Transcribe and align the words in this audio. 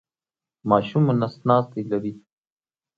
ماشوم 0.69 1.01
مو 1.07 1.13
نس 1.21 1.35
ناستی 1.47 1.81
لري؟ 1.91 2.13